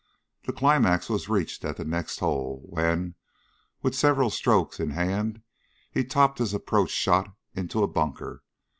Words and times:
The 0.45 0.51
climax 0.51 1.11
was 1.11 1.29
reached 1.29 1.63
at 1.63 1.77
the 1.77 1.85
next 1.85 2.21
hole, 2.21 2.63
when, 2.67 3.13
with 3.83 3.93
several 3.93 4.31
strokes 4.31 4.79
in 4.79 4.89
hand, 4.89 5.43
he 5.91 6.03
topped 6.03 6.39
his 6.39 6.55
approach 6.55 6.89
shot 6.89 7.31
into 7.53 7.83
a 7.83 7.87
bunker. 7.87 8.41